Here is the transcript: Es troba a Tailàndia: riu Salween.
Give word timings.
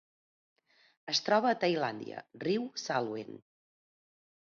Es 1.13 1.21
troba 1.27 1.51
a 1.53 1.59
Tailàndia: 1.65 2.25
riu 2.47 2.69
Salween. 2.89 3.43